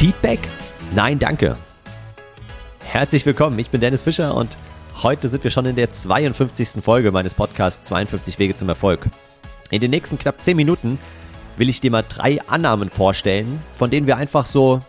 Feedback? 0.00 0.48
Nein, 0.94 1.18
danke. 1.18 1.58
Herzlich 2.86 3.26
willkommen, 3.26 3.58
ich 3.58 3.68
bin 3.68 3.82
Dennis 3.82 4.04
Fischer 4.04 4.34
und 4.34 4.56
heute 5.02 5.28
sind 5.28 5.44
wir 5.44 5.50
schon 5.50 5.66
in 5.66 5.76
der 5.76 5.90
52. 5.90 6.82
Folge 6.82 7.12
meines 7.12 7.34
Podcasts 7.34 7.86
52 7.86 8.38
Wege 8.38 8.54
zum 8.54 8.70
Erfolg. 8.70 9.06
In 9.68 9.82
den 9.82 9.90
nächsten 9.90 10.18
knapp 10.18 10.40
10 10.40 10.56
Minuten 10.56 10.98
will 11.58 11.68
ich 11.68 11.82
dir 11.82 11.90
mal 11.90 12.02
drei 12.08 12.40
Annahmen 12.46 12.88
vorstellen, 12.88 13.62
von 13.76 13.90
denen 13.90 14.06
wir 14.06 14.16
einfach 14.16 14.46
so 14.46 14.80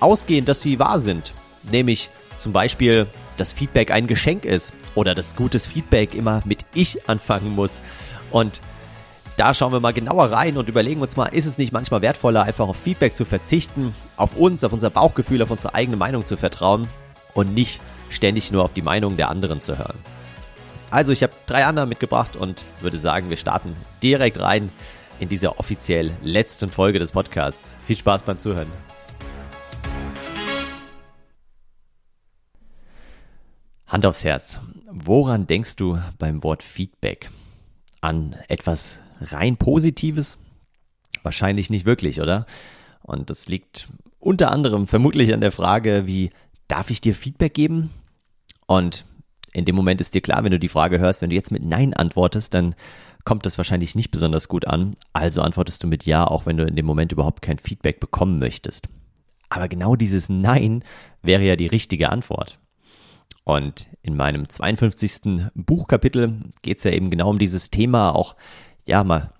ausgehen, 0.00 0.44
dass 0.44 0.62
sie 0.62 0.80
wahr 0.80 0.98
sind. 0.98 1.32
Nämlich 1.70 2.10
zum 2.36 2.52
Beispiel, 2.52 3.06
dass 3.36 3.52
Feedback 3.52 3.92
ein 3.92 4.08
Geschenk 4.08 4.44
ist 4.44 4.72
oder 4.96 5.14
dass 5.14 5.36
gutes 5.36 5.64
Feedback 5.64 6.12
immer 6.12 6.42
mit 6.44 6.64
Ich 6.74 7.08
anfangen 7.08 7.54
muss. 7.54 7.80
Und 8.32 8.60
da 9.36 9.54
schauen 9.54 9.70
wir 9.70 9.78
mal 9.78 9.92
genauer 9.92 10.32
rein 10.32 10.56
und 10.56 10.68
überlegen 10.68 11.02
uns 11.02 11.14
mal, 11.14 11.26
ist 11.26 11.46
es 11.46 11.56
nicht 11.56 11.72
manchmal 11.72 12.02
wertvoller, 12.02 12.42
einfach 12.42 12.66
auf 12.66 12.76
Feedback 12.76 13.14
zu 13.14 13.24
verzichten, 13.24 13.94
auf 14.16 14.36
uns, 14.36 14.64
auf 14.64 14.72
unser 14.72 14.90
Bauchgefühl, 14.90 15.42
auf 15.42 15.50
unsere 15.50 15.74
eigene 15.74 15.96
Meinung 15.96 16.24
zu 16.24 16.36
vertrauen 16.36 16.88
und 17.34 17.54
nicht 17.54 17.80
ständig 18.08 18.50
nur 18.52 18.64
auf 18.64 18.72
die 18.72 18.82
Meinung 18.82 19.16
der 19.16 19.28
anderen 19.28 19.60
zu 19.60 19.78
hören. 19.78 19.98
Also 20.90 21.12
ich 21.12 21.22
habe 21.22 21.32
drei 21.46 21.64
Annahmen 21.64 21.88
mitgebracht 21.88 22.36
und 22.36 22.64
würde 22.80 22.98
sagen, 22.98 23.28
wir 23.28 23.36
starten 23.36 23.76
direkt 24.02 24.40
rein 24.40 24.70
in 25.18 25.28
dieser 25.28 25.58
offiziell 25.58 26.12
letzten 26.22 26.70
Folge 26.70 26.98
des 26.98 27.12
Podcasts. 27.12 27.76
Viel 27.86 27.96
Spaß 27.96 28.22
beim 28.22 28.38
Zuhören. 28.38 28.70
Hand 33.86 34.06
aufs 34.06 34.24
Herz. 34.24 34.60
Woran 34.90 35.46
denkst 35.46 35.76
du 35.76 35.98
beim 36.18 36.42
Wort 36.42 36.62
Feedback? 36.62 37.30
An 38.00 38.36
etwas 38.48 39.00
rein 39.20 39.56
Positives? 39.56 40.38
Wahrscheinlich 41.22 41.70
nicht 41.70 41.86
wirklich, 41.86 42.20
oder? 42.20 42.46
Und 43.06 43.30
das 43.30 43.46
liegt 43.46 43.86
unter 44.18 44.50
anderem 44.50 44.88
vermutlich 44.88 45.32
an 45.32 45.40
der 45.40 45.52
Frage, 45.52 46.06
wie 46.06 46.30
darf 46.66 46.90
ich 46.90 47.00
dir 47.00 47.14
Feedback 47.14 47.54
geben? 47.54 47.90
Und 48.66 49.04
in 49.52 49.64
dem 49.64 49.76
Moment 49.76 50.00
ist 50.00 50.14
dir 50.14 50.20
klar, 50.20 50.42
wenn 50.42 50.50
du 50.50 50.58
die 50.58 50.68
Frage 50.68 50.98
hörst, 50.98 51.22
wenn 51.22 51.30
du 51.30 51.36
jetzt 51.36 51.52
mit 51.52 51.64
Nein 51.64 51.94
antwortest, 51.94 52.52
dann 52.52 52.74
kommt 53.24 53.46
das 53.46 53.58
wahrscheinlich 53.58 53.94
nicht 53.94 54.10
besonders 54.10 54.48
gut 54.48 54.66
an. 54.66 54.90
Also 55.12 55.40
antwortest 55.40 55.82
du 55.84 55.86
mit 55.86 56.04
Ja, 56.04 56.26
auch 56.26 56.46
wenn 56.46 56.56
du 56.56 56.64
in 56.64 56.74
dem 56.74 56.84
Moment 56.84 57.12
überhaupt 57.12 57.42
kein 57.42 57.58
Feedback 57.58 58.00
bekommen 58.00 58.40
möchtest. 58.40 58.88
Aber 59.48 59.68
genau 59.68 59.94
dieses 59.94 60.28
Nein 60.28 60.82
wäre 61.22 61.44
ja 61.44 61.54
die 61.54 61.68
richtige 61.68 62.10
Antwort. 62.10 62.58
Und 63.44 63.88
in 64.02 64.16
meinem 64.16 64.48
52. 64.48 65.50
Buchkapitel 65.54 66.40
geht 66.62 66.78
es 66.78 66.84
ja 66.84 66.90
eben 66.90 67.10
genau 67.10 67.30
um 67.30 67.38
dieses 67.38 67.70
Thema, 67.70 68.10
auch 68.16 68.34
ja, 68.84 69.04
mal 69.04 69.32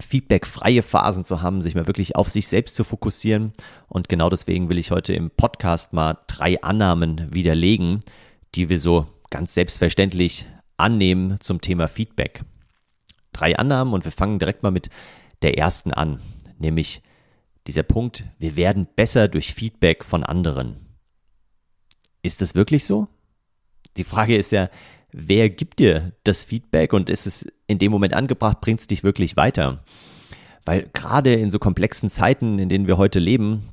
feedbackfreie 0.00 0.82
Phasen 0.82 1.24
zu 1.24 1.42
haben, 1.42 1.62
sich 1.62 1.74
mal 1.74 1.86
wirklich 1.86 2.16
auf 2.16 2.28
sich 2.28 2.48
selbst 2.48 2.76
zu 2.76 2.84
fokussieren. 2.84 3.52
Und 3.88 4.08
genau 4.08 4.28
deswegen 4.28 4.68
will 4.68 4.78
ich 4.78 4.90
heute 4.90 5.12
im 5.12 5.30
Podcast 5.30 5.92
mal 5.92 6.18
drei 6.26 6.60
Annahmen 6.62 7.26
widerlegen, 7.32 8.00
die 8.54 8.68
wir 8.68 8.78
so 8.78 9.06
ganz 9.30 9.54
selbstverständlich 9.54 10.46
annehmen 10.76 11.38
zum 11.40 11.60
Thema 11.60 11.88
Feedback. 11.88 12.42
Drei 13.32 13.56
Annahmen 13.56 13.92
und 13.92 14.04
wir 14.04 14.12
fangen 14.12 14.38
direkt 14.38 14.62
mal 14.62 14.70
mit 14.70 14.90
der 15.42 15.58
ersten 15.58 15.92
an, 15.92 16.20
nämlich 16.58 17.02
dieser 17.66 17.82
Punkt, 17.82 18.24
wir 18.38 18.56
werden 18.56 18.88
besser 18.96 19.28
durch 19.28 19.52
Feedback 19.52 20.02
von 20.02 20.24
anderen. 20.24 20.88
Ist 22.22 22.40
das 22.40 22.54
wirklich 22.54 22.84
so? 22.84 23.08
Die 23.96 24.04
Frage 24.04 24.36
ist 24.36 24.52
ja, 24.52 24.70
wer 25.12 25.50
gibt 25.50 25.78
dir 25.78 26.12
das 26.24 26.44
Feedback 26.44 26.92
und 26.92 27.10
ist 27.10 27.26
es 27.26 27.46
in 27.66 27.78
dem 27.78 27.92
Moment 27.92 28.14
angebracht, 28.14 28.60
bringt 28.60 28.80
es 28.80 28.86
dich 28.86 29.04
wirklich 29.04 29.36
weiter? 29.36 29.84
Weil 30.64 30.88
gerade 30.92 31.34
in 31.34 31.50
so 31.50 31.58
komplexen 31.58 32.10
Zeiten, 32.10 32.58
in 32.58 32.68
denen 32.68 32.86
wir 32.86 32.98
heute 32.98 33.18
leben 33.18 33.70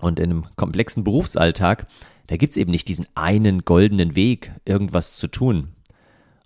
und 0.00 0.18
in 0.18 0.30
einem 0.30 0.46
komplexen 0.56 1.04
Berufsalltag, 1.04 1.86
da 2.26 2.36
gibt 2.36 2.52
es 2.52 2.56
eben 2.56 2.70
nicht 2.70 2.88
diesen 2.88 3.06
einen 3.14 3.64
goldenen 3.64 4.16
Weg, 4.16 4.52
irgendwas 4.64 5.16
zu 5.16 5.28
tun. 5.28 5.68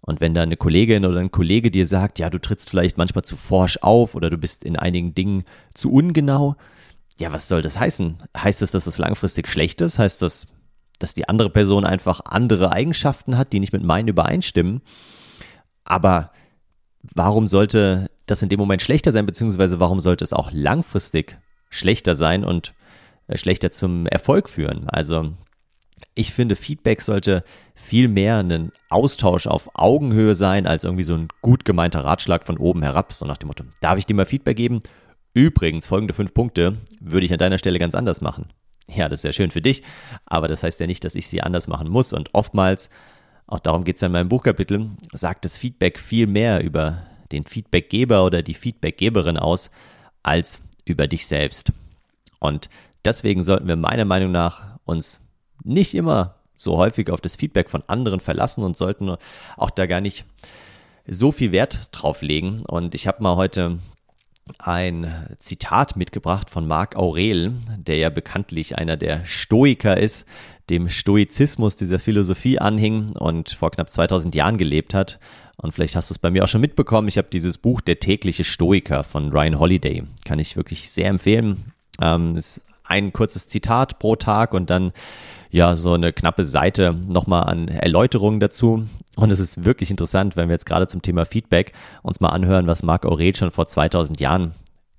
Und 0.00 0.21
wenn 0.21 0.34
da 0.34 0.43
eine 0.43 0.56
Kollegin 0.56 1.05
oder 1.05 1.19
ein 1.19 1.32
Kollege 1.32 1.71
dir 1.71 1.87
sagt, 1.87 2.19
ja, 2.19 2.31
du 2.31 2.38
trittst 2.38 2.71
vielleicht 2.71 2.97
manchmal 2.97 3.25
zu 3.25 3.37
forsch 3.37 3.78
auf 3.82 4.15
oder 4.15 4.31
du 4.31 4.38
bist 4.38 4.65
in 4.65 4.77
einigen 4.77 5.15
Dingen 5.15 5.44
zu 5.75 5.91
ungenau, 5.91 6.56
ja, 7.19 7.32
was 7.32 7.49
soll 7.49 7.62
das 7.62 7.78
heißen? 7.78 8.19
Heißt 8.37 8.62
das, 8.62 8.72
dass 8.72 8.84
das 8.84 8.99
langfristig 8.99 9.49
schlecht 9.49 9.81
ist? 9.81 9.99
Heißt 9.99 10.22
das, 10.22 10.47
dass 10.99 11.15
die 11.15 11.29
andere 11.29 11.51
Person 11.51 11.84
einfach 11.84 12.21
andere 12.25 12.73
Eigenschaften 12.73 13.37
hat, 13.37 13.53
die 13.53 13.61
nicht 13.61 13.73
mit 13.73 13.83
meinen 13.83 14.09
übereinstimmen. 14.09 14.83
Aber 15.84 16.31
warum 17.15 17.47
sollte 17.47 18.11
das 18.27 18.43
in 18.43 18.49
dem 18.49 18.59
Moment 18.59 18.83
schlechter 18.83 19.12
sein, 19.12 19.27
beziehungsweise 19.27 19.81
warum 19.81 20.01
sollte 20.01 20.25
es 20.25 20.33
auch 20.33 20.51
langfristig 20.53 21.39
schlechter 21.71 22.17
sein 22.17 22.45
und 22.45 22.75
äh, 23.29 23.37
schlechter 23.37 23.71
zum 23.71 24.06
Erfolg 24.06 24.49
führen? 24.49 24.89
Also 24.89 25.33
ich 26.15 26.33
finde, 26.33 26.56
Feedback 26.56 27.03
sollte 27.03 27.45
viel 27.75 28.09
mehr 28.09 28.39
ein 28.39 28.73
Austausch 28.91 29.47
auf 29.47 29.71
Augenhöhe 29.75 30.35
sein, 30.35 30.67
als 30.67 30.85
irgendwie 30.85 31.05
so 31.05 31.15
ein 31.15 31.29
gut 31.43 31.65
gemeinter 31.65 32.05
Ratschlag 32.05 32.45
von 32.45 32.59
oben 32.59 32.83
herab, 32.83 33.12
so 33.12 33.25
nach 33.27 33.39
dem 33.39 33.49
Motto, 33.49 33.65
darf 33.81 33.99
ich 33.99 34.06
dir 34.06 34.15
mal 34.15 34.27
Feedback 34.27 34.56
geben? 34.56 34.81
Übrigens, 35.35 35.87
folgende 35.87 36.15
fünf 36.15 36.33
Punkte 36.33 36.79
würde 37.01 37.27
ich 37.27 37.33
an 37.33 37.39
deiner 37.39 37.59
Stelle 37.59 37.79
ganz 37.79 37.95
anders 37.95 38.21
machen. 38.21 38.49
Ja, 38.89 39.09
das 39.09 39.21
ist 39.21 39.25
ja 39.25 39.33
schön 39.33 39.51
für 39.51 39.63
dich, 39.63 39.83
aber 40.27 40.49
das 40.49 40.63
heißt 40.63 40.79
ja 40.81 40.87
nicht, 40.87 41.05
dass 41.05 41.15
ich 41.15 41.27
sie 41.27 41.43
anders 41.43 41.67
machen 41.67 41.89
muss. 41.89 42.13
Und 42.13 42.35
oftmals, 42.35 42.89
auch 43.47 43.59
darum 43.59 43.85
geht 43.85 43.97
es 43.97 44.03
ja 44.03 44.07
in 44.07 44.13
meinem 44.13 44.29
Buchkapitel, 44.29 44.91
sagt 45.13 45.45
das 45.45 45.59
Feedback 45.59 45.99
viel 45.99 46.27
mehr 46.27 46.63
über 46.63 47.03
den 47.33 47.45
Feedbackgeber 47.45 48.25
oder 48.25 48.43
die 48.43 48.55
Feedbackgeberin 48.55 49.37
aus, 49.37 49.71
als 50.23 50.61
über 50.85 51.09
dich 51.09 51.27
selbst. 51.27 51.73
Und 52.39 52.69
deswegen 53.05 53.43
sollten 53.43 53.67
wir 53.67 53.77
meiner 53.77 54.05
Meinung 54.05 54.31
nach 54.31 54.79
uns 54.85 55.21
nicht 55.65 55.95
immer 55.95 56.37
so 56.55 56.77
häufig 56.77 57.11
auf 57.11 57.21
das 57.21 57.37
Feedback 57.37 57.71
von 57.71 57.83
anderen 57.89 58.21
verlassen 58.21 58.63
und 58.63 58.77
sollten 58.77 59.17
auch 59.57 59.71
da 59.71 59.87
gar 59.87 60.01
nicht 60.01 60.25
so 61.07 61.33
viel 61.33 61.53
Wert 61.53 61.89
drauf 61.93 62.23
legen. 62.23 62.63
Und 62.67 62.95
ich 62.95 63.07
habe 63.07 63.23
mal 63.23 63.37
heute 63.37 63.79
ein 64.59 65.12
Zitat 65.39 65.97
mitgebracht 65.97 66.51
von 66.51 66.67
Marc 66.67 66.97
Aurel, 66.97 67.55
der 67.79 67.97
ja 67.97 68.11
bekanntlich 68.11 68.79
einer 68.79 68.97
der 68.97 69.25
Stoiker 69.25 69.97
ist, 69.97 70.27
dem 70.71 70.89
Stoizismus 70.89 71.77
dieser 71.77 71.99
Philosophie 71.99 72.59
anhing 72.59 73.11
und 73.17 73.51
vor 73.51 73.71
knapp 73.71 73.91
2000 73.91 74.35
Jahren 74.35 74.59
gelebt 74.59 74.95
hat. 74.95 75.19
Und 75.56 75.73
vielleicht 75.73 75.97
hast 75.97 76.11
du 76.11 76.15
es 76.15 76.19
bei 76.19 76.31
mir 76.31 76.45
auch 76.45 76.49
schon 76.49 76.61
mitbekommen. 76.61 77.09
Ich 77.09 77.19
habe 77.19 77.29
dieses 77.33 77.59
Buch 77.59 77.81
Der 77.81 77.99
tägliche 77.99 78.45
Stoiker 78.45 79.05
von 79.05 79.31
Ryan 79.31 79.59
Holiday. 79.59 80.05
Kann 80.25 80.39
ich 80.39 80.56
wirklich 80.56 80.91
sehr 80.91 81.09
empfehlen. 81.09 81.73
Ähm, 82.01 82.37
ist 82.37 82.61
ein 82.89 83.13
kurzes 83.13 83.49
Zitat 83.49 83.99
pro 83.99 84.17
Tag 84.17 84.55
und 84.55 84.71
dann 84.71 84.93
ja 85.51 85.77
so 85.77 85.95
eine 85.95 86.13
knappe 86.13 86.45
Seite 86.45 86.95
nochmal 87.07 87.45
an 87.45 87.69
Erläuterungen 87.69 88.41
dazu. 88.41 88.87
Und 89.17 89.31
es 89.31 89.39
ist 89.39 89.65
wirklich 89.65 89.91
interessant, 89.91 90.37
wenn 90.37 90.49
wir 90.49 90.55
jetzt 90.55 90.67
gerade 90.67 90.87
zum 90.87 91.03
Thema 91.03 91.25
Feedback 91.25 91.73
uns 92.03 92.21
mal 92.21 92.29
anhören, 92.29 92.67
was 92.67 92.83
Marc 92.83 93.07
Aurel 93.07 93.35
schon 93.35 93.51
vor 93.51 93.67
2000 93.67 94.21
Jahren 94.21 94.53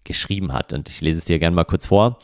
geschrieben 0.03 0.53
hat. 0.53 0.73
Und 0.73 0.89
ich 0.89 1.01
lese 1.01 1.19
es 1.19 1.25
dir 1.25 1.39
gerne 1.39 1.55
mal 1.55 1.65
kurz 1.65 1.87
vor. 1.87 2.17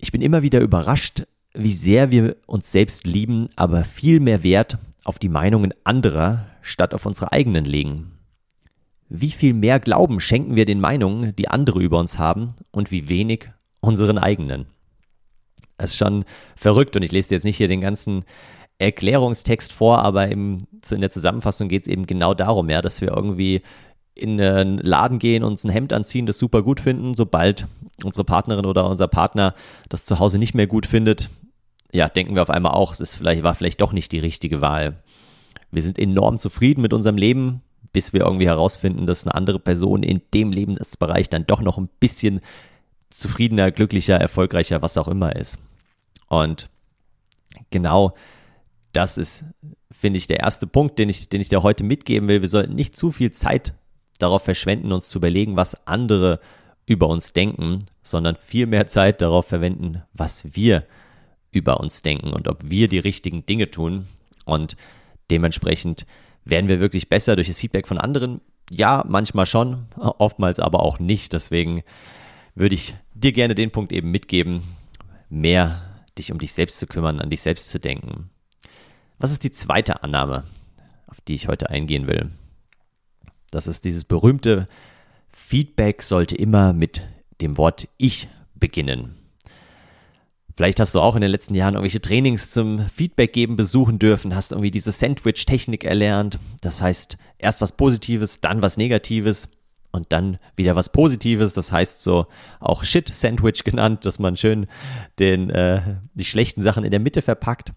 Ich 0.00 0.12
bin 0.12 0.20
immer 0.20 0.42
wieder 0.42 0.60
überrascht, 0.60 1.22
wie 1.54 1.72
sehr 1.72 2.10
wir 2.10 2.36
uns 2.46 2.70
selbst 2.70 3.06
lieben, 3.06 3.48
aber 3.56 3.84
viel 3.84 4.20
mehr 4.20 4.42
Wert 4.42 4.78
auf 5.04 5.18
die 5.18 5.30
Meinungen 5.30 5.72
anderer 5.84 6.46
statt 6.60 6.92
auf 6.92 7.06
unsere 7.06 7.32
eigenen 7.32 7.64
legen. 7.64 8.12
Wie 9.08 9.30
viel 9.30 9.54
mehr 9.54 9.78
Glauben 9.78 10.20
schenken 10.20 10.56
wir 10.56 10.66
den 10.66 10.80
Meinungen, 10.80 11.34
die 11.36 11.48
andere 11.48 11.80
über 11.80 11.98
uns 11.98 12.18
haben, 12.18 12.54
und 12.72 12.90
wie 12.90 13.08
wenig 13.08 13.48
unseren 13.86 14.18
eigenen. 14.18 14.66
Das 15.78 15.90
ist 15.90 15.96
schon 15.96 16.24
verrückt 16.56 16.96
und 16.96 17.02
ich 17.02 17.12
lese 17.12 17.28
dir 17.30 17.34
jetzt 17.36 17.44
nicht 17.44 17.56
hier 17.56 17.68
den 17.68 17.80
ganzen 17.80 18.24
Erklärungstext 18.78 19.72
vor, 19.72 19.98
aber 20.00 20.28
im, 20.28 20.58
in 20.90 21.00
der 21.00 21.10
Zusammenfassung 21.10 21.68
geht 21.68 21.82
es 21.82 21.88
eben 21.88 22.06
genau 22.06 22.34
darum, 22.34 22.68
ja, 22.68 22.82
dass 22.82 23.00
wir 23.00 23.08
irgendwie 23.08 23.62
in 24.14 24.40
einen 24.40 24.78
Laden 24.78 25.18
gehen, 25.18 25.44
uns 25.44 25.64
ein 25.64 25.70
Hemd 25.70 25.92
anziehen, 25.92 26.26
das 26.26 26.38
super 26.38 26.62
gut 26.62 26.80
finden, 26.80 27.14
sobald 27.14 27.66
unsere 28.02 28.24
Partnerin 28.24 28.66
oder 28.66 28.88
unser 28.88 29.08
Partner 29.08 29.54
das 29.88 30.06
zu 30.06 30.18
Hause 30.18 30.38
nicht 30.38 30.54
mehr 30.54 30.66
gut 30.66 30.86
findet, 30.86 31.28
ja, 31.92 32.08
denken 32.08 32.34
wir 32.34 32.42
auf 32.42 32.50
einmal 32.50 32.72
auch, 32.72 32.92
es 32.92 33.00
ist 33.00 33.16
vielleicht, 33.16 33.42
war 33.42 33.54
vielleicht 33.54 33.80
doch 33.80 33.92
nicht 33.92 34.12
die 34.12 34.18
richtige 34.18 34.60
Wahl. 34.60 34.96
Wir 35.70 35.82
sind 35.82 35.98
enorm 35.98 36.38
zufrieden 36.38 36.82
mit 36.82 36.92
unserem 36.92 37.16
Leben, 37.16 37.62
bis 37.92 38.12
wir 38.12 38.22
irgendwie 38.22 38.46
herausfinden, 38.46 39.06
dass 39.06 39.26
eine 39.26 39.34
andere 39.34 39.58
Person 39.58 40.02
in 40.02 40.20
dem 40.34 40.52
Lebensbereich 40.52 41.30
dann 41.30 41.46
doch 41.46 41.62
noch 41.62 41.78
ein 41.78 41.88
bisschen 42.00 42.40
zufriedener, 43.10 43.70
glücklicher, 43.70 44.16
erfolgreicher, 44.16 44.82
was 44.82 44.98
auch 44.98 45.08
immer 45.08 45.36
ist. 45.36 45.58
Und 46.28 46.70
genau 47.70 48.14
das 48.92 49.18
ist, 49.18 49.44
finde 49.90 50.18
ich, 50.18 50.26
der 50.26 50.40
erste 50.40 50.66
Punkt, 50.66 50.98
den 50.98 51.08
ich, 51.08 51.28
den 51.28 51.40
ich 51.40 51.48
dir 51.48 51.62
heute 51.62 51.84
mitgeben 51.84 52.28
will. 52.28 52.42
Wir 52.42 52.48
sollten 52.48 52.74
nicht 52.74 52.96
zu 52.96 53.10
viel 53.10 53.30
Zeit 53.30 53.74
darauf 54.18 54.42
verschwenden, 54.42 54.92
uns 54.92 55.08
zu 55.08 55.18
überlegen, 55.18 55.56
was 55.56 55.86
andere 55.86 56.40
über 56.86 57.08
uns 57.08 57.32
denken, 57.32 57.80
sondern 58.02 58.36
viel 58.36 58.66
mehr 58.66 58.86
Zeit 58.86 59.20
darauf 59.20 59.46
verwenden, 59.46 60.02
was 60.12 60.56
wir 60.56 60.84
über 61.50 61.80
uns 61.80 62.02
denken 62.02 62.32
und 62.32 62.48
ob 62.48 62.70
wir 62.70 62.88
die 62.88 62.98
richtigen 62.98 63.44
Dinge 63.44 63.70
tun. 63.70 64.06
Und 64.44 64.76
dementsprechend 65.30 66.06
werden 66.44 66.68
wir 66.68 66.80
wirklich 66.80 67.08
besser 67.08 67.34
durch 67.34 67.48
das 67.48 67.58
Feedback 67.58 67.88
von 67.88 67.98
anderen. 67.98 68.40
Ja, 68.70 69.04
manchmal 69.06 69.46
schon, 69.46 69.86
oftmals 69.96 70.60
aber 70.60 70.82
auch 70.82 70.98
nicht. 70.98 71.32
Deswegen 71.32 71.82
würde 72.56 72.74
ich 72.74 72.96
dir 73.14 73.30
gerne 73.32 73.54
den 73.54 73.70
Punkt 73.70 73.92
eben 73.92 74.10
mitgeben. 74.10 74.62
mehr 75.28 75.82
dich 76.18 76.32
um 76.32 76.38
dich 76.38 76.52
selbst 76.52 76.78
zu 76.78 76.86
kümmern, 76.86 77.20
an 77.20 77.30
dich 77.30 77.42
selbst 77.42 77.70
zu 77.70 77.78
denken. 77.78 78.30
Was 79.18 79.30
ist 79.30 79.44
die 79.44 79.52
zweite 79.52 80.02
Annahme, 80.02 80.44
auf 81.06 81.20
die 81.20 81.34
ich 81.34 81.48
heute 81.48 81.70
eingehen 81.70 82.06
will? 82.06 82.30
Das 83.50 83.66
ist 83.66 83.84
dieses 83.84 84.04
berühmte 84.04 84.68
Feedback 85.28 86.02
sollte 86.02 86.36
immer 86.36 86.72
mit 86.72 87.02
dem 87.40 87.58
Wort 87.58 87.88
Ich 87.98 88.28
beginnen. 88.54 89.16
Vielleicht 90.56 90.80
hast 90.80 90.94
du 90.94 91.00
auch 91.00 91.14
in 91.14 91.20
den 91.20 91.30
letzten 91.30 91.54
Jahren 91.54 91.74
irgendwelche 91.74 92.00
Trainings 92.00 92.50
zum 92.50 92.88
Feedback 92.88 93.34
geben 93.34 93.56
besuchen 93.56 93.98
dürfen, 93.98 94.34
hast 94.34 94.52
irgendwie 94.52 94.70
diese 94.70 94.90
Sandwich-Technik 94.90 95.84
erlernt. 95.84 96.38
Das 96.62 96.80
heißt, 96.80 97.18
erst 97.36 97.60
was 97.60 97.72
Positives, 97.72 98.40
dann 98.40 98.62
was 98.62 98.78
Negatives 98.78 99.50
und 99.96 100.12
dann 100.12 100.38
wieder 100.54 100.76
was 100.76 100.92
Positives. 100.92 101.54
Das 101.54 101.72
heißt 101.72 102.02
so 102.02 102.26
auch 102.60 102.84
Shit-Sandwich 102.84 103.62
genannt, 103.64 104.04
dass 104.04 104.18
man 104.18 104.36
schön 104.36 104.66
den, 105.18 105.50
äh, 105.50 105.96
die 106.14 106.24
schlechten 106.24 106.62
Sachen 106.62 106.84
in 106.84 106.90
der 106.90 107.00
Mitte 107.00 107.22
verpackt. 107.22 107.72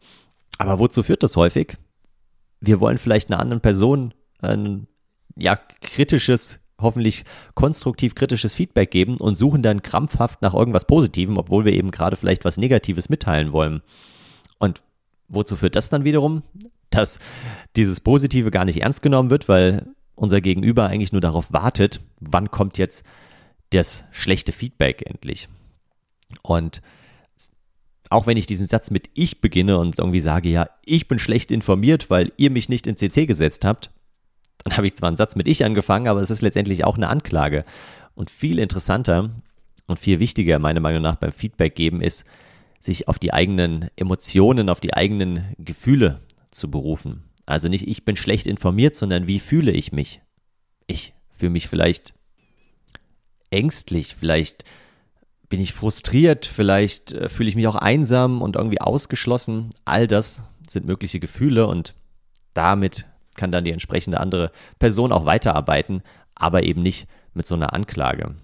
Aber 0.57 0.79
wozu 0.79 1.03
führt 1.03 1.23
das 1.23 1.35
häufig? 1.35 1.77
Wir 2.59 2.79
wollen 2.79 2.97
vielleicht 2.97 3.31
einer 3.31 3.39
anderen 3.39 3.61
Person 3.61 4.13
ein 4.41 4.87
ja, 5.37 5.55
kritisches 5.81 6.59
hoffentlich 6.81 7.25
konstruktiv 7.55 8.15
kritisches 8.15 8.55
Feedback 8.55 8.91
geben 8.91 9.17
und 9.17 9.35
suchen 9.35 9.61
dann 9.61 9.81
krampfhaft 9.81 10.41
nach 10.41 10.53
irgendwas 10.53 10.85
Positivem, 10.85 11.37
obwohl 11.37 11.65
wir 11.65 11.73
eben 11.73 11.91
gerade 11.91 12.15
vielleicht 12.15 12.45
was 12.45 12.57
Negatives 12.57 13.09
mitteilen 13.09 13.51
wollen. 13.51 13.81
Und 14.59 14.81
wozu 15.27 15.55
führt 15.55 15.75
das 15.75 15.89
dann 15.89 16.03
wiederum? 16.03 16.43
Dass 16.89 17.19
dieses 17.75 17.99
Positive 17.99 18.49
gar 18.51 18.65
nicht 18.65 18.81
ernst 18.81 19.01
genommen 19.01 19.29
wird, 19.29 19.47
weil 19.47 19.87
unser 20.19 20.41
Gegenüber 20.41 20.87
eigentlich 20.87 21.11
nur 21.11 21.21
darauf 21.21 21.51
wartet, 21.53 22.01
wann 22.19 22.51
kommt 22.51 22.77
jetzt 22.77 23.03
das 23.71 24.05
schlechte 24.11 24.51
Feedback 24.51 25.03
endlich. 25.05 25.47
Und 26.43 26.81
auch 28.09 28.27
wenn 28.27 28.37
ich 28.37 28.45
diesen 28.45 28.67
Satz 28.67 28.91
mit 28.91 29.09
ich 29.13 29.39
beginne 29.39 29.77
und 29.77 29.97
irgendwie 29.97 30.19
sage, 30.19 30.49
ja, 30.49 30.69
ich 30.85 31.07
bin 31.07 31.19
schlecht 31.19 31.51
informiert, 31.51 32.09
weil 32.09 32.31
ihr 32.37 32.51
mich 32.51 32.67
nicht 32.67 32.87
in 32.87 32.97
CC 32.97 33.27
gesetzt 33.27 33.63
habt, 33.63 33.91
dann 34.63 34.75
habe 34.75 34.87
ich 34.87 34.95
zwar 34.95 35.07
einen 35.07 35.17
Satz 35.17 35.35
mit 35.35 35.47
ich 35.47 35.63
angefangen, 35.63 36.07
aber 36.07 36.19
es 36.19 36.31
ist 36.31 36.41
letztendlich 36.41 36.83
auch 36.83 36.97
eine 36.97 37.07
Anklage. 37.07 37.63
Und 38.15 38.29
viel 38.29 38.59
interessanter 38.59 39.29
und 39.87 39.99
viel 39.99 40.19
wichtiger, 40.19 40.59
meiner 40.59 40.81
Meinung 40.81 41.01
nach, 41.01 41.15
beim 41.15 41.31
Feedback 41.31 41.75
geben 41.75 42.01
ist, 42.01 42.25
sich 42.81 43.07
auf 43.07 43.19
die 43.19 43.31
eigenen 43.31 43.89
Emotionen, 43.95 44.69
auf 44.69 44.81
die 44.81 44.93
eigenen 44.93 45.53
Gefühle 45.57 46.19
zu 46.51 46.69
berufen. 46.69 47.28
Also 47.49 47.67
nicht 47.67 47.87
ich 47.87 48.05
bin 48.05 48.15
schlecht 48.15 48.45
informiert, 48.45 48.93
sondern 48.93 49.25
wie 49.25 49.39
fühle 49.39 49.71
ich 49.71 49.91
mich? 49.91 50.21
Ich 50.85 51.13
fühle 51.35 51.49
mich 51.49 51.67
vielleicht 51.67 52.13
ängstlich, 53.49 54.15
vielleicht 54.15 54.65
bin 55.49 55.59
ich 55.59 55.73
frustriert, 55.73 56.45
vielleicht 56.45 57.11
äh, 57.11 57.27
fühle 57.27 57.49
ich 57.49 57.55
mich 57.55 57.65
auch 57.65 57.75
einsam 57.75 58.43
und 58.43 58.55
irgendwie 58.55 58.79
ausgeschlossen. 58.79 59.71
All 59.83 60.05
das 60.05 60.43
sind 60.67 60.85
mögliche 60.85 61.19
Gefühle 61.19 61.65
und 61.65 61.95
damit 62.53 63.07
kann 63.35 63.51
dann 63.51 63.65
die 63.65 63.71
entsprechende 63.71 64.19
andere 64.19 64.51
Person 64.77 65.11
auch 65.11 65.25
weiterarbeiten, 65.25 66.03
aber 66.35 66.61
eben 66.61 66.83
nicht 66.83 67.07
mit 67.33 67.47
so 67.47 67.55
einer 67.55 67.73
Anklage. 67.73 68.35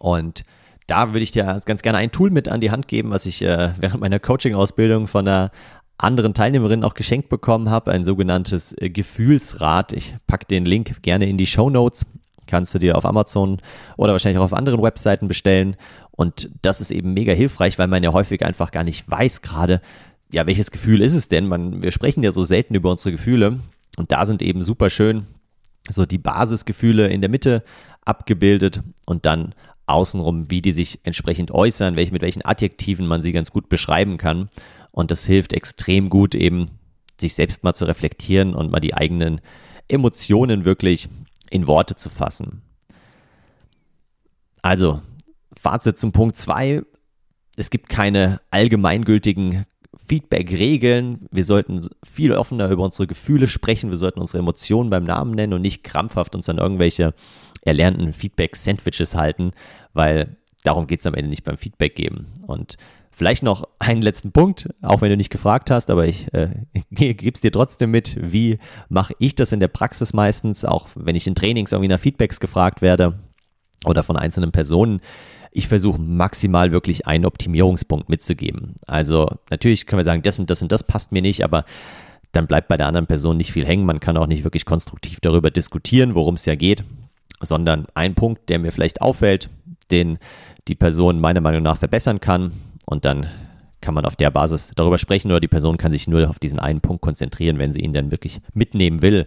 Und 0.00 0.44
da 0.88 1.10
würde 1.14 1.22
ich 1.22 1.30
dir 1.30 1.60
ganz 1.64 1.82
gerne 1.82 1.98
ein 1.98 2.10
Tool 2.10 2.30
mit 2.30 2.48
an 2.48 2.60
die 2.60 2.72
Hand 2.72 2.88
geben, 2.88 3.10
was 3.10 3.26
ich 3.26 3.42
äh, 3.42 3.74
während 3.78 4.00
meiner 4.00 4.18
Coaching-Ausbildung 4.18 5.06
von 5.06 5.28
einer 5.28 5.52
anderen 5.98 6.34
Teilnehmerin 6.34 6.84
auch 6.84 6.94
geschenkt 6.94 7.28
bekommen 7.28 7.70
habe, 7.70 7.92
ein 7.92 8.04
sogenanntes 8.04 8.74
äh, 8.78 8.90
Gefühlsrad. 8.90 9.92
Ich 9.92 10.14
packe 10.26 10.46
den 10.46 10.64
Link 10.64 11.02
gerne 11.02 11.28
in 11.28 11.38
die 11.38 11.46
Show 11.46 11.70
Notes. 11.70 12.04
Kannst 12.46 12.74
du 12.74 12.78
dir 12.78 12.96
auf 12.96 13.06
Amazon 13.06 13.60
oder 13.96 14.12
wahrscheinlich 14.12 14.38
auch 14.38 14.44
auf 14.44 14.52
anderen 14.52 14.82
Webseiten 14.82 15.28
bestellen. 15.28 15.76
Und 16.10 16.50
das 16.62 16.80
ist 16.80 16.90
eben 16.90 17.14
mega 17.14 17.32
hilfreich, 17.32 17.78
weil 17.78 17.88
man 17.88 18.02
ja 18.02 18.12
häufig 18.12 18.44
einfach 18.44 18.70
gar 18.70 18.84
nicht 18.84 19.10
weiß 19.10 19.42
gerade, 19.42 19.80
ja, 20.30 20.46
welches 20.46 20.70
Gefühl 20.70 21.00
ist 21.00 21.14
es 21.14 21.28
denn? 21.28 21.46
Man, 21.46 21.82
wir 21.82 21.92
sprechen 21.92 22.22
ja 22.22 22.32
so 22.32 22.44
selten 22.44 22.74
über 22.74 22.90
unsere 22.90 23.12
Gefühle 23.12 23.60
und 23.96 24.10
da 24.10 24.26
sind 24.26 24.42
eben 24.42 24.62
super 24.62 24.90
schön 24.90 25.26
so 25.88 26.06
die 26.06 26.18
Basisgefühle 26.18 27.08
in 27.08 27.20
der 27.20 27.30
Mitte 27.30 27.62
abgebildet 28.04 28.82
und 29.06 29.26
dann 29.26 29.54
außenrum, 29.86 30.50
wie 30.50 30.62
die 30.62 30.72
sich 30.72 31.00
entsprechend 31.04 31.50
äußern, 31.50 31.96
welche, 31.96 32.12
mit 32.12 32.22
welchen 32.22 32.44
Adjektiven 32.44 33.06
man 33.06 33.22
sie 33.22 33.32
ganz 33.32 33.50
gut 33.50 33.68
beschreiben 33.68 34.16
kann. 34.16 34.48
Und 34.94 35.10
das 35.10 35.26
hilft 35.26 35.52
extrem 35.52 36.08
gut, 36.08 36.36
eben 36.36 36.70
sich 37.20 37.34
selbst 37.34 37.64
mal 37.64 37.74
zu 37.74 37.84
reflektieren 37.84 38.54
und 38.54 38.70
mal 38.70 38.78
die 38.78 38.94
eigenen 38.94 39.40
Emotionen 39.88 40.64
wirklich 40.64 41.08
in 41.50 41.66
Worte 41.66 41.96
zu 41.96 42.10
fassen. 42.10 42.62
Also, 44.62 45.02
Fazit 45.60 45.98
zum 45.98 46.12
Punkt 46.12 46.36
2. 46.36 46.82
Es 47.56 47.70
gibt 47.70 47.88
keine 47.88 48.40
allgemeingültigen 48.52 49.66
Feedback-Regeln. 50.06 51.26
Wir 51.32 51.44
sollten 51.44 51.86
viel 52.04 52.32
offener 52.32 52.70
über 52.70 52.84
unsere 52.84 53.08
Gefühle 53.08 53.48
sprechen. 53.48 53.90
Wir 53.90 53.96
sollten 53.96 54.20
unsere 54.20 54.38
Emotionen 54.38 54.90
beim 54.90 55.04
Namen 55.04 55.34
nennen 55.34 55.54
und 55.54 55.62
nicht 55.62 55.82
krampfhaft 55.82 56.36
uns 56.36 56.48
an 56.48 56.58
irgendwelche 56.58 57.14
erlernten 57.62 58.12
Feedback-Sandwiches 58.12 59.16
halten, 59.16 59.52
weil 59.92 60.36
darum 60.62 60.86
geht 60.86 61.00
es 61.00 61.06
am 61.06 61.14
Ende 61.14 61.30
nicht 61.30 61.44
beim 61.44 61.58
Feedback 61.58 61.96
geben. 61.96 62.28
Und 62.46 62.76
vielleicht 63.10 63.42
noch 63.42 63.68
einen 63.86 64.02
letzten 64.02 64.32
Punkt, 64.32 64.68
auch 64.82 65.00
wenn 65.00 65.10
du 65.10 65.16
nicht 65.16 65.30
gefragt 65.30 65.70
hast, 65.70 65.90
aber 65.90 66.06
ich 66.06 66.32
äh, 66.32 66.50
gebe 66.90 67.32
es 67.34 67.40
dir 67.40 67.52
trotzdem 67.52 67.90
mit. 67.90 68.16
Wie 68.20 68.58
mache 68.88 69.14
ich 69.18 69.34
das 69.34 69.52
in 69.52 69.60
der 69.60 69.68
Praxis 69.68 70.12
meistens, 70.12 70.64
auch 70.64 70.88
wenn 70.94 71.16
ich 71.16 71.26
in 71.26 71.34
Trainings 71.34 71.72
irgendwie 71.72 71.88
nach 71.88 72.00
Feedbacks 72.00 72.40
gefragt 72.40 72.82
werde 72.82 73.18
oder 73.84 74.02
von 74.02 74.16
einzelnen 74.16 74.52
Personen? 74.52 75.00
ich 75.56 75.68
versuche 75.68 76.00
maximal 76.00 76.72
wirklich 76.72 77.06
einen 77.06 77.24
Optimierungspunkt 77.24 78.08
mitzugeben. 78.08 78.74
Also 78.88 79.30
natürlich 79.50 79.86
können 79.86 80.00
wir 80.00 80.04
sagen, 80.04 80.22
das 80.22 80.40
und 80.40 80.50
das 80.50 80.60
und 80.60 80.72
das 80.72 80.82
passt 80.82 81.12
mir 81.12 81.22
nicht, 81.22 81.44
aber 81.44 81.64
dann 82.32 82.48
bleibt 82.48 82.66
bei 82.66 82.76
der 82.76 82.88
anderen 82.88 83.06
Person 83.06 83.36
nicht 83.36 83.52
viel 83.52 83.64
hängen. 83.64 83.86
Man 83.86 84.00
kann 84.00 84.16
auch 84.16 84.26
nicht 84.26 84.42
wirklich 84.42 84.66
konstruktiv 84.66 85.20
darüber 85.20 85.52
diskutieren, 85.52 86.16
worum 86.16 86.34
es 86.34 86.44
ja 86.44 86.56
geht, 86.56 86.82
sondern 87.40 87.86
ein 87.94 88.16
Punkt, 88.16 88.48
der 88.48 88.58
mir 88.58 88.72
vielleicht 88.72 89.00
auffällt, 89.00 89.48
den 89.92 90.18
die 90.66 90.74
Person 90.74 91.20
meiner 91.20 91.40
Meinung 91.40 91.62
nach 91.62 91.76
verbessern 91.76 92.18
kann 92.18 92.50
und 92.84 93.04
dann 93.04 93.28
kann 93.84 93.94
man 93.94 94.06
auf 94.06 94.16
der 94.16 94.30
Basis 94.30 94.72
darüber 94.74 94.96
sprechen 94.96 95.30
oder 95.30 95.40
die 95.40 95.48
Person 95.48 95.76
kann 95.76 95.92
sich 95.92 96.08
nur 96.08 96.30
auf 96.30 96.38
diesen 96.38 96.58
einen 96.58 96.80
Punkt 96.80 97.02
konzentrieren, 97.02 97.58
wenn 97.58 97.70
sie 97.70 97.80
ihn 97.80 97.92
dann 97.92 98.10
wirklich 98.10 98.40
mitnehmen 98.54 99.02
will. 99.02 99.26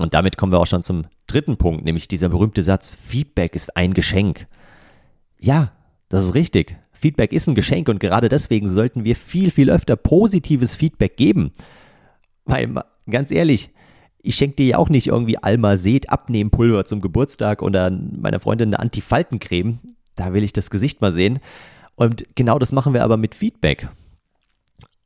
Und 0.00 0.14
damit 0.14 0.36
kommen 0.36 0.52
wir 0.52 0.60
auch 0.60 0.68
schon 0.68 0.82
zum 0.82 1.06
dritten 1.26 1.56
Punkt, 1.56 1.84
nämlich 1.84 2.06
dieser 2.06 2.28
berühmte 2.28 2.62
Satz, 2.62 2.94
Feedback 2.94 3.56
ist 3.56 3.76
ein 3.76 3.92
Geschenk. 3.92 4.46
Ja, 5.40 5.72
das 6.08 6.24
ist 6.24 6.34
richtig. 6.34 6.76
Feedback 6.92 7.32
ist 7.32 7.48
ein 7.48 7.56
Geschenk 7.56 7.88
und 7.88 7.98
gerade 7.98 8.28
deswegen 8.28 8.68
sollten 8.68 9.04
wir 9.04 9.16
viel, 9.16 9.50
viel 9.50 9.68
öfter 9.68 9.96
positives 9.96 10.76
Feedback 10.76 11.16
geben. 11.16 11.50
Weil, 12.44 12.72
ganz 13.10 13.32
ehrlich, 13.32 13.70
ich 14.22 14.36
schenke 14.36 14.56
dir 14.56 14.66
ja 14.66 14.78
auch 14.78 14.88
nicht 14.88 15.08
irgendwie 15.08 15.38
Alma-Seed 15.38 16.10
Abnehmpulver 16.10 16.84
zum 16.84 17.00
Geburtstag 17.00 17.62
oder 17.62 17.90
meiner 17.90 18.38
Freundin 18.38 18.68
eine 18.68 18.78
Antifaltencreme. 18.78 19.80
Da 20.14 20.32
will 20.32 20.44
ich 20.44 20.52
das 20.52 20.70
Gesicht 20.70 21.00
mal 21.00 21.10
sehen. 21.10 21.40
Und 21.96 22.26
genau 22.34 22.58
das 22.58 22.72
machen 22.72 22.94
wir 22.94 23.04
aber 23.04 23.16
mit 23.16 23.34
Feedback. 23.34 23.88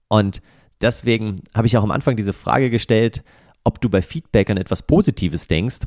Und 0.08 0.40
deswegen 0.80 1.36
habe 1.54 1.66
ich 1.66 1.76
auch 1.76 1.82
am 1.82 1.90
Anfang 1.90 2.16
diese 2.16 2.32
Frage 2.32 2.70
gestellt, 2.70 3.22
ob 3.64 3.80
du 3.80 3.88
bei 3.88 4.02
Feedback 4.02 4.50
an 4.50 4.56
etwas 4.56 4.82
Positives 4.82 5.48
denkst. 5.48 5.80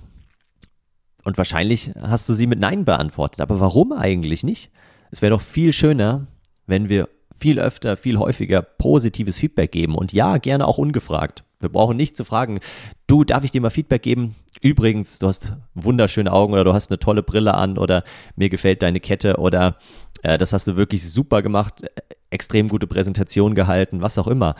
Und 1.23 1.37
wahrscheinlich 1.37 1.91
hast 2.01 2.27
du 2.27 2.33
sie 2.33 2.47
mit 2.47 2.59
Nein 2.59 2.85
beantwortet. 2.85 3.41
Aber 3.41 3.59
warum 3.59 3.91
eigentlich 3.93 4.43
nicht? 4.43 4.71
Es 5.11 5.21
wäre 5.21 5.31
doch 5.31 5.41
viel 5.41 5.73
schöner, 5.73 6.27
wenn 6.65 6.89
wir 6.89 7.09
viel 7.39 7.59
öfter, 7.59 7.97
viel 7.97 8.17
häufiger 8.17 8.61
positives 8.61 9.37
Feedback 9.37 9.71
geben. 9.71 9.95
Und 9.95 10.13
ja, 10.13 10.37
gerne 10.37 10.67
auch 10.67 10.77
ungefragt. 10.77 11.43
Wir 11.59 11.69
brauchen 11.69 11.97
nicht 11.97 12.15
zu 12.15 12.23
fragen, 12.23 12.59
du, 13.07 13.23
darf 13.23 13.43
ich 13.43 13.51
dir 13.51 13.61
mal 13.61 13.69
Feedback 13.69 14.01
geben? 14.01 14.35
Übrigens, 14.61 15.19
du 15.19 15.27
hast 15.27 15.53
wunderschöne 15.73 16.31
Augen 16.31 16.53
oder 16.53 16.63
du 16.63 16.73
hast 16.73 16.89
eine 16.89 16.99
tolle 16.99 17.23
Brille 17.23 17.53
an 17.53 17.77
oder 17.77 18.03
mir 18.35 18.49
gefällt 18.49 18.81
deine 18.81 18.99
Kette 18.99 19.37
oder 19.37 19.77
das 20.21 20.53
hast 20.53 20.67
du 20.67 20.75
wirklich 20.75 21.09
super 21.09 21.41
gemacht, 21.41 21.85
extrem 22.29 22.67
gute 22.67 22.87
Präsentation 22.87 23.55
gehalten, 23.55 24.01
was 24.01 24.17
auch 24.17 24.27
immer. 24.27 24.55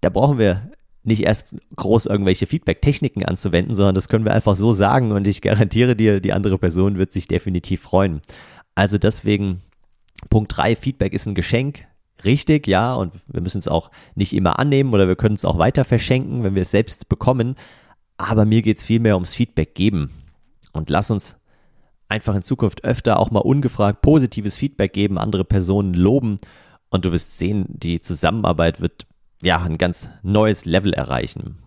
Da 0.00 0.10
brauchen 0.10 0.38
wir 0.38 0.70
nicht 1.04 1.22
erst 1.22 1.56
groß 1.76 2.06
irgendwelche 2.06 2.46
Feedback-Techniken 2.46 3.24
anzuwenden, 3.24 3.74
sondern 3.74 3.94
das 3.94 4.08
können 4.08 4.24
wir 4.24 4.34
einfach 4.34 4.54
so 4.54 4.72
sagen 4.72 5.12
und 5.12 5.26
ich 5.26 5.42
garantiere 5.42 5.96
dir, 5.96 6.20
die 6.20 6.32
andere 6.32 6.58
Person 6.58 6.98
wird 6.98 7.12
sich 7.12 7.26
definitiv 7.26 7.80
freuen. 7.80 8.20
Also 8.74 8.98
deswegen 8.98 9.62
Punkt 10.30 10.56
3, 10.56 10.76
Feedback 10.76 11.12
ist 11.12 11.26
ein 11.26 11.34
Geschenk. 11.34 11.86
Richtig, 12.24 12.68
ja, 12.68 12.94
und 12.94 13.14
wir 13.26 13.40
müssen 13.40 13.58
es 13.58 13.66
auch 13.66 13.90
nicht 14.14 14.32
immer 14.32 14.60
annehmen 14.60 14.94
oder 14.94 15.08
wir 15.08 15.16
können 15.16 15.34
es 15.34 15.44
auch 15.44 15.58
weiter 15.58 15.84
verschenken, 15.84 16.44
wenn 16.44 16.54
wir 16.54 16.62
es 16.62 16.70
selbst 16.70 17.08
bekommen. 17.08 17.56
Aber 18.16 18.44
mir 18.44 18.62
geht 18.62 18.78
es 18.78 18.84
vielmehr 18.84 19.14
ums 19.14 19.34
Feedback 19.34 19.74
geben. 19.74 20.10
Und 20.72 20.88
lass 20.88 21.10
uns 21.10 21.36
einfach 22.12 22.34
in 22.34 22.42
Zukunft 22.42 22.84
öfter 22.84 23.18
auch 23.18 23.30
mal 23.30 23.40
ungefragt 23.40 24.02
positives 24.02 24.56
Feedback 24.58 24.92
geben, 24.92 25.18
andere 25.18 25.44
Personen 25.44 25.94
loben 25.94 26.38
und 26.90 27.04
du 27.04 27.12
wirst 27.12 27.38
sehen, 27.38 27.64
die 27.68 28.00
Zusammenarbeit 28.00 28.80
wird 28.80 29.06
ja, 29.42 29.60
ein 29.62 29.78
ganz 29.78 30.08
neues 30.22 30.64
Level 30.64 30.92
erreichen. 30.92 31.58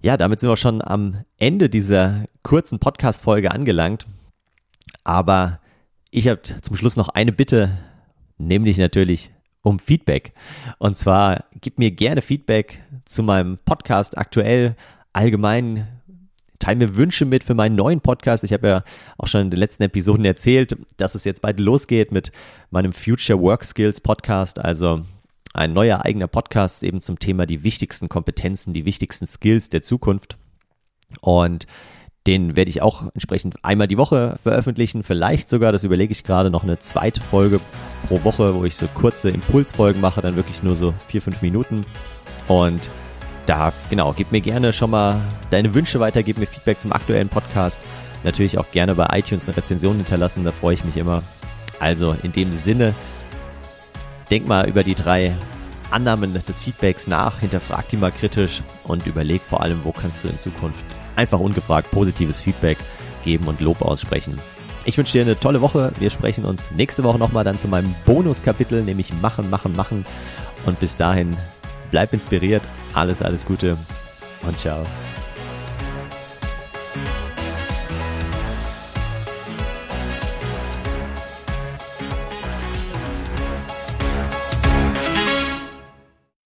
Ja, 0.00 0.16
damit 0.16 0.40
sind 0.40 0.48
wir 0.48 0.56
schon 0.56 0.80
am 0.80 1.24
Ende 1.38 1.68
dieser 1.68 2.24
kurzen 2.42 2.78
Podcast-Folge 2.78 3.50
angelangt. 3.50 4.06
Aber 5.04 5.60
ich 6.10 6.28
habe 6.28 6.40
zum 6.40 6.76
Schluss 6.76 6.96
noch 6.96 7.08
eine 7.08 7.32
Bitte, 7.32 7.76
nämlich 8.38 8.78
natürlich 8.78 9.32
um 9.62 9.80
Feedback. 9.80 10.32
Und 10.78 10.96
zwar 10.96 11.44
gib 11.60 11.78
mir 11.78 11.90
gerne 11.90 12.22
Feedback 12.22 12.80
zu 13.04 13.22
meinem 13.22 13.58
Podcast 13.58 14.16
aktuell, 14.16 14.76
allgemein. 15.12 15.97
Teil 16.58 16.76
mir 16.76 16.96
Wünsche 16.96 17.24
mit 17.24 17.44
für 17.44 17.54
meinen 17.54 17.76
neuen 17.76 18.00
Podcast. 18.00 18.44
Ich 18.44 18.52
habe 18.52 18.68
ja 18.68 18.84
auch 19.16 19.26
schon 19.26 19.42
in 19.42 19.50
den 19.50 19.60
letzten 19.60 19.84
Episoden 19.84 20.24
erzählt, 20.24 20.76
dass 20.96 21.14
es 21.14 21.24
jetzt 21.24 21.42
bald 21.42 21.60
losgeht 21.60 22.12
mit 22.12 22.32
meinem 22.70 22.92
Future 22.92 23.40
Work 23.40 23.64
Skills 23.64 24.00
Podcast. 24.00 24.58
Also 24.58 25.02
ein 25.54 25.72
neuer 25.72 26.04
eigener 26.04 26.26
Podcast 26.26 26.82
eben 26.82 27.00
zum 27.00 27.18
Thema 27.18 27.46
die 27.46 27.62
wichtigsten 27.62 28.08
Kompetenzen, 28.08 28.72
die 28.72 28.84
wichtigsten 28.84 29.26
Skills 29.26 29.68
der 29.68 29.82
Zukunft. 29.82 30.38
Und 31.20 31.66
den 32.26 32.56
werde 32.56 32.68
ich 32.68 32.82
auch 32.82 33.04
entsprechend 33.14 33.64
einmal 33.64 33.88
die 33.88 33.96
Woche 33.96 34.36
veröffentlichen. 34.42 35.02
Vielleicht 35.02 35.48
sogar, 35.48 35.72
das 35.72 35.84
überlege 35.84 36.12
ich 36.12 36.24
gerade, 36.24 36.50
noch 36.50 36.62
eine 36.62 36.78
zweite 36.78 37.20
Folge 37.20 37.60
pro 38.06 38.22
Woche, 38.22 38.54
wo 38.54 38.64
ich 38.64 38.76
so 38.76 38.86
kurze 38.88 39.30
Impulsfolgen 39.30 40.00
mache, 40.00 40.20
dann 40.20 40.36
wirklich 40.36 40.62
nur 40.62 40.76
so 40.76 40.92
vier, 41.06 41.22
fünf 41.22 41.40
Minuten. 41.40 41.86
Und 42.46 42.90
da, 43.48 43.72
genau, 43.88 44.12
gib 44.14 44.30
mir 44.30 44.40
gerne 44.40 44.72
schon 44.72 44.90
mal 44.90 45.20
deine 45.50 45.72
Wünsche 45.74 46.00
weiter, 46.00 46.22
gib 46.22 46.38
mir 46.38 46.46
Feedback 46.46 46.80
zum 46.80 46.92
aktuellen 46.92 47.28
Podcast. 47.28 47.80
Natürlich 48.24 48.58
auch 48.58 48.70
gerne 48.72 48.94
bei 48.94 49.06
iTunes 49.18 49.46
eine 49.46 49.56
Rezension 49.56 49.96
hinterlassen, 49.96 50.44
da 50.44 50.52
freue 50.52 50.74
ich 50.74 50.84
mich 50.84 50.96
immer. 50.96 51.22
Also 51.80 52.14
in 52.22 52.32
dem 52.32 52.52
Sinne, 52.52 52.94
denk 54.30 54.46
mal 54.46 54.68
über 54.68 54.82
die 54.82 54.94
drei 54.94 55.34
Annahmen 55.90 56.34
des 56.46 56.60
Feedbacks 56.60 57.06
nach, 57.06 57.38
hinterfrag 57.38 57.88
die 57.88 57.96
mal 57.96 58.12
kritisch 58.12 58.62
und 58.84 59.06
überleg 59.06 59.40
vor 59.40 59.62
allem, 59.62 59.84
wo 59.84 59.92
kannst 59.92 60.24
du 60.24 60.28
in 60.28 60.36
Zukunft 60.36 60.84
einfach 61.16 61.40
ungefragt 61.40 61.90
positives 61.90 62.40
Feedback 62.40 62.76
geben 63.24 63.46
und 63.46 63.60
Lob 63.60 63.80
aussprechen. 63.80 64.38
Ich 64.84 64.98
wünsche 64.98 65.12
dir 65.12 65.22
eine 65.22 65.38
tolle 65.38 65.60
Woche. 65.60 65.92
Wir 65.98 66.10
sprechen 66.10 66.44
uns 66.44 66.70
nächste 66.72 67.04
Woche 67.04 67.18
nochmal 67.18 67.44
dann 67.44 67.58
zu 67.58 67.68
meinem 67.68 67.94
Bonuskapitel, 68.04 68.82
nämlich 68.82 69.12
Machen, 69.22 69.48
Machen, 69.48 69.74
Machen. 69.74 70.04
Und 70.66 70.80
bis 70.80 70.96
dahin, 70.96 71.36
bleib 71.90 72.12
inspiriert. 72.12 72.62
Alles, 72.98 73.22
alles 73.22 73.46
Gute 73.46 73.76
und 74.42 74.58
ciao. 74.58 74.82